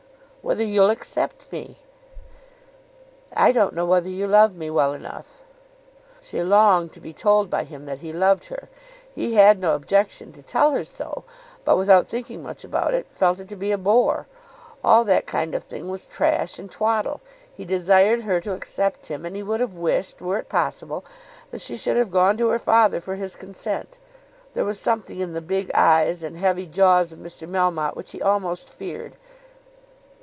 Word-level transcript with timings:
"Whether 0.43 0.63
you'll 0.63 0.89
accept 0.89 1.49
me?" 1.51 1.77
"I 3.35 3.51
don't 3.51 3.75
know 3.75 3.85
whether 3.85 4.09
you 4.09 4.25
love 4.27 4.55
me 4.55 4.71
well 4.71 4.91
enough." 4.91 5.43
She 6.19 6.41
longed 6.41 6.93
to 6.93 6.99
be 6.99 7.13
told 7.13 7.47
by 7.51 7.63
him 7.63 7.85
that 7.85 7.99
he 7.99 8.11
loved 8.11 8.45
her. 8.47 8.67
He 9.13 9.35
had 9.35 9.59
no 9.59 9.75
objection 9.75 10.31
to 10.31 10.41
tell 10.41 10.71
her 10.71 10.83
so, 10.83 11.23
but, 11.63 11.77
without 11.77 12.07
thinking 12.07 12.41
much 12.41 12.63
about 12.63 12.95
it, 12.95 13.05
felt 13.11 13.39
it 13.39 13.49
to 13.49 13.55
be 13.55 13.71
a 13.71 13.77
bore. 13.77 14.25
All 14.83 15.03
that 15.03 15.27
kind 15.27 15.53
of 15.53 15.63
thing 15.63 15.89
was 15.89 16.07
trash 16.07 16.57
and 16.57 16.71
twaddle. 16.71 17.21
He 17.53 17.63
desired 17.63 18.21
her 18.21 18.41
to 18.41 18.53
accept 18.55 19.05
him; 19.05 19.27
and 19.27 19.35
he 19.35 19.43
would 19.43 19.59
have 19.59 19.75
wished, 19.75 20.23
were 20.23 20.39
it 20.39 20.49
possible, 20.49 21.05
that 21.51 21.61
she 21.61 21.77
should 21.77 21.97
have 21.97 22.09
gone 22.09 22.35
to 22.37 22.47
her 22.49 22.59
father 22.59 22.99
for 22.99 23.13
his 23.13 23.35
consent. 23.35 23.99
There 24.55 24.65
was 24.65 24.79
something 24.79 25.19
in 25.19 25.33
the 25.33 25.41
big 25.41 25.69
eyes 25.75 26.23
and 26.23 26.35
heavy 26.35 26.65
jaws 26.65 27.13
of 27.13 27.19
Mr. 27.19 27.47
Melmotte 27.47 27.95
which 27.95 28.09
he 28.11 28.21
almost 28.23 28.67
feared. 28.71 29.13